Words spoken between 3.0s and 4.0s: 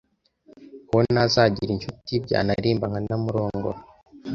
namurongora